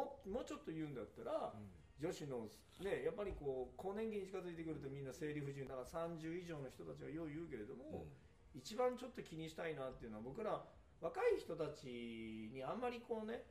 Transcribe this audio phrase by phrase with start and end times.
[0.00, 1.52] ももうちょっと言うんだったら、
[2.00, 2.48] 女子の
[2.80, 8.30] ねやっぱりこう更年期に近づいてくるとみんな生理不順だから30以上の人たちはよう言うけれども、うん。
[8.54, 10.64] 一番ちょっと気にしたいなっていうのは僕ら
[11.00, 13.44] 若い人たちにあんまりこうね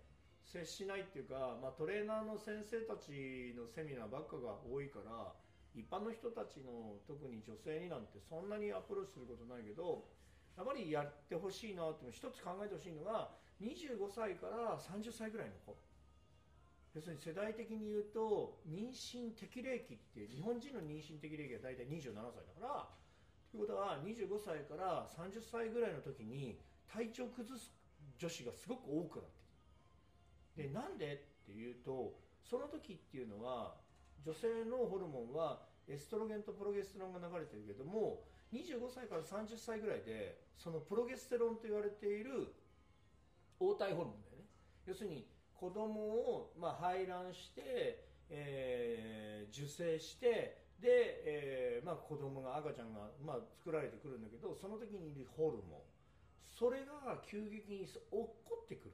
[0.43, 5.33] 接しないっていうか、まあ、トレーナーの先生たちのセミナーばっかが多いから
[5.75, 10.09] 一般の人たちの特に女性になんてそんなにアプローチすることないけど
[10.57, 13.29] やっぱりやってほしいなって一つ考えてほしいのが
[13.61, 15.77] 25歳から30歳ぐらいの子
[16.95, 22.89] 要するに世代的に言うと妊娠適齢期って日本人の妊娠適齢期は大体27歳だから
[23.51, 26.57] ということは25歳から30歳ぐらいの時に
[26.89, 27.73] 体調崩す
[28.17, 29.45] 女子がすごく多くなって
[30.53, 33.77] きてでなんでっていうとその時っていうのは
[34.25, 42.53] 女性のホルモンはエストロゲンとプロゲステロンが流れてるけども25歳から30歳ぐらいでそのプロゲステロンと言われている
[43.57, 44.45] 黄体ホルモンだよね。
[44.85, 45.27] 要するに
[45.59, 50.87] 子供をまあ排卵して、えー受精してで、
[51.25, 55.89] えーまあ、子供が赤ちゃんが、まあ、作られてくるんだけどその時にいるホルモン。
[56.43, 58.91] それが急激に落っこってくる。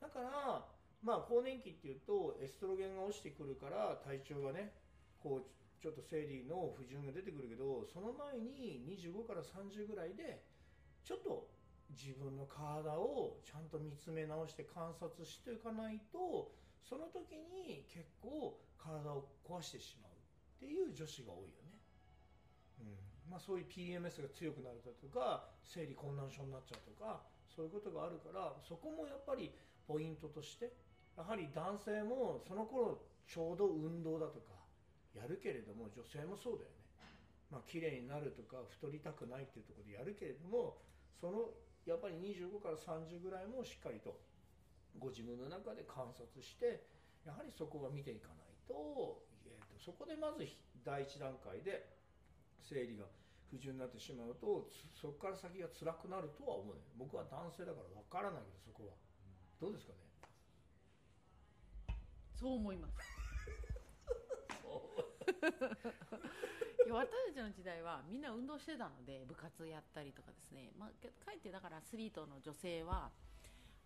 [0.00, 0.66] だから、
[1.02, 4.72] まあ、更年期っていうとエストロゲンが落ちてくるから体調がね
[5.22, 10.42] こうちょっと生理の不順が出てくるけどその前に25から30ぐらいで
[11.04, 11.48] ちょっと
[11.90, 16.50] 自分の体をちゃんと見つめ直して観察していかないと
[16.82, 21.78] その時に結構体を壊してしまうっていう女子が多いよね、
[22.80, 23.30] うん。
[23.30, 29.50] まあ、そういう PMS が強くなるだとか生理困難症になっちゃうとかそういうことがあるからそこもやっぱり
[29.86, 30.72] ポイントとして
[31.16, 34.54] やはり男性もその頃ちょうど運動だとか
[35.14, 36.76] やるけれども女性もそうだよね。
[37.50, 40.76] まあ綺麗になるとか太りたくないっていうところでやるけれども
[41.20, 41.48] その
[41.86, 44.18] やっぱり25から30ぐらいもしっかりと
[44.98, 46.84] ご自分の中で観察して
[47.24, 51.88] やはりそこは見ていかないと,、えーとそこでまずひ第一段階で
[52.62, 53.06] 生理が
[53.50, 58.94] 不順になってしまうとつそこから先が辛くなるとは思うね僕は男性だから分からないけどそこは。
[59.60, 59.98] どうですかね？
[62.34, 62.96] そう思います。
[65.36, 65.52] いや
[66.92, 73.10] 私たちの時代はみんな運動してたので部活やったりとかですね、まあ、けかえってだからアスリートの女性は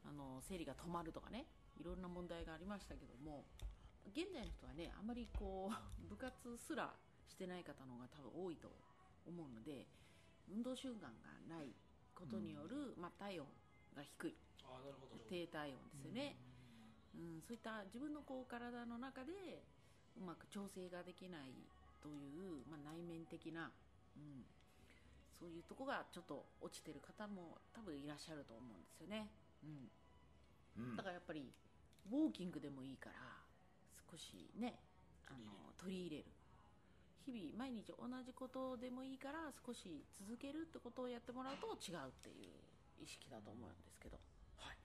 [0.04, 1.46] あの生理が止まるとかね。
[1.80, 3.44] いろんな問題がありましたけども。
[4.08, 5.74] 現在の人はねあまりこう
[6.08, 6.92] 部活すら
[7.28, 8.72] してない方の方が多分多いと
[9.26, 9.86] 思うので
[10.48, 11.10] 運動習慣が
[11.48, 11.74] ない
[12.14, 13.46] ことによる、まあ、体温
[13.94, 14.36] が低い。
[14.64, 15.16] ああなるほど。
[15.28, 16.36] 低体温ですよね、
[17.14, 19.64] うん、そういった自分のこう体の中で
[20.16, 21.54] うまく調整ができない
[22.02, 23.70] という、まあ、内面的な、
[24.16, 24.44] うん、
[25.38, 29.28] そういうとこがちょっと落ちてる方も多分いらっしゃると思うんですよね、
[29.64, 30.96] うん、うん。
[30.96, 31.52] だからやっぱり
[32.10, 33.16] ウォーキングでもいいから
[34.10, 34.74] 少しね
[35.28, 36.28] あの取り入れる。
[37.20, 42.48] 日々毎日同じことでもいいから少し続けるってことをやってもらうと違うっていう
[42.98, 44.16] 意識だと思うんですけど。
[44.56, 44.76] はい。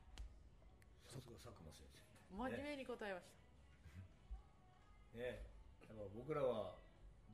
[1.07, 2.05] さすが佐久間先生。
[2.35, 3.25] 真面目に答えまし
[5.15, 5.47] た、ね。
[5.87, 6.75] やっぱ僕らは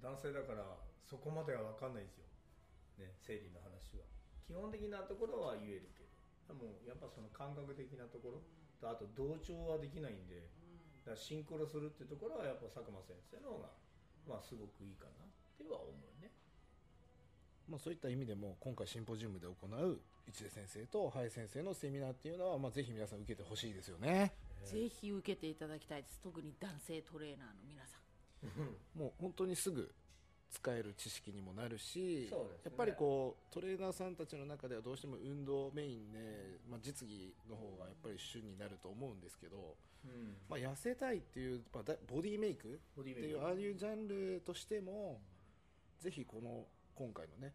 [0.02, 0.66] 男性だから
[1.06, 2.26] そこまでは分かんないですよ、
[2.98, 4.04] ね、生理の話は。
[4.46, 6.12] 基本的なところは言えるけど
[6.52, 8.44] でもやっぱその感覚的なところ
[8.82, 10.44] とあと同調はできないんで
[11.08, 13.72] だからシンクロするっていうところはやっぱ佐久間先生の方が
[14.28, 16.34] まあすごくいいかなっては思うね。
[17.70, 24.34] まあ、そういった意味でも今回シンポジウムで行う一出先生と林先生のセミナーっていうのは、まあ、ぜひ皆さん受けてほしいですよね。
[24.66, 26.20] ぜひ受けていただきたいです。
[26.22, 28.11] 特に男性トレーナーの皆さん
[28.96, 29.94] もう本当にすぐ
[30.52, 32.38] 使える知識にもなるし、ね。
[32.66, 40.36] やっぱりこうトレーナーさんたちの中ではどうしても運動メインで、まあ、実技の方がやっぱり主になると思うんですけど、うん。
[40.50, 42.68] まあ、痩せたいっていう、まあ、だボディメイク
[43.00, 45.22] っていうああいうジャンルとしても
[46.00, 46.66] ぜひこの
[46.96, 47.54] 今回のね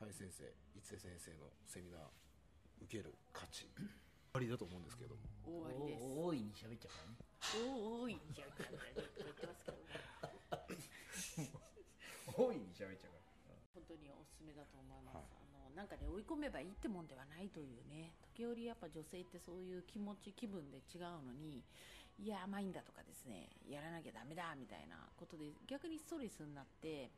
[0.00, 0.44] 林先生
[0.74, 2.00] 一瀬先生のセミナー
[2.82, 3.68] 受ける価値
[4.32, 5.20] ありだと思うんですけども。
[5.46, 6.02] 終わりです。
[6.02, 7.16] 大いに喋っちゃうからね。
[7.46, 9.94] おーいじゃあと言ってますけどね
[12.36, 18.10] 大いに喋っちゃうから本当におすすめだと思います、あのなんかね追い込めばいいってもんではないというね。
[18.34, 21.62] 時折やっぱ女性ってそういう気持ち気分で違うのに
[22.18, 23.52] いや甘いんだとかですね。
[23.68, 27.10] やらなきゃダメだみたいなことで逆にストレスになって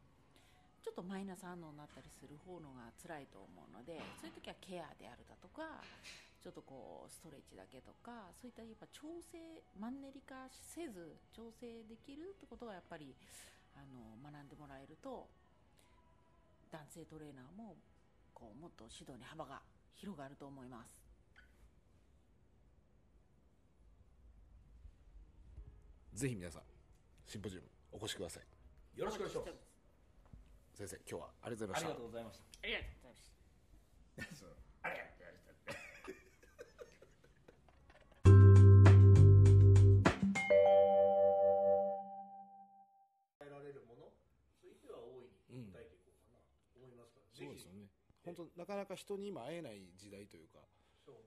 [0.82, 5.84] ちょっとマイナス反応になったりする方のが辛いと思うのでそういう時はケアであるだとか
[6.40, 9.38] ちょっとこうストレッチだけとかそういったやっぱ調整
[9.78, 13.14] マンネリ化せず調整できるってことがやっぱり
[13.74, 15.26] あの学んでもらえると
[16.70, 17.76] 男性トレーナーも
[18.38, 19.60] こうもっと指導に幅が
[19.96, 20.94] 広がると思います。
[26.14, 26.62] ぜひ皆さん
[27.26, 28.98] シンポジウムお越しください。
[28.98, 29.50] よろしくお願いします。
[30.74, 31.88] 先生今日はありがとうごありざいました。
[31.88, 32.44] がとうございました。
[32.62, 33.32] ありがとうございました。
[34.14, 34.48] ありがとう。
[34.48, 35.17] ございました
[48.24, 50.58] 本当なかなか人に今会えない時代というか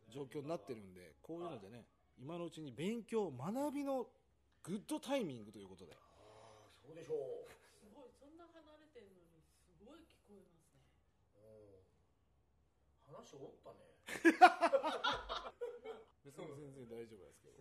[0.09, 1.85] 状況になってるんでこういうのでね
[2.19, 4.07] 今のうちに勉強学びの
[4.63, 5.93] グッドタイミングということで。
[5.93, 5.99] ああ
[6.77, 7.17] そうでしょう。
[7.81, 8.11] すごい。
[8.13, 10.85] そんな離れてるのにすごい聞こえますね。
[13.09, 13.97] 話おったね。
[16.21, 17.57] 別に全然大丈夫ですけど